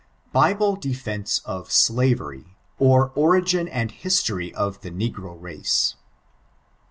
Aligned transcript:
]"Bible 0.41 0.77
Dxfeicos 0.77 1.45
of 1.45 1.71
Slavery, 1.71 2.57
or 2.79 3.11
Orioiit 3.11 3.71
akd 3.71 3.91
History 3.91 4.51
of 4.55 4.81
the 4.81 4.89
Nkoro 4.89 5.39
Race." 5.39 5.93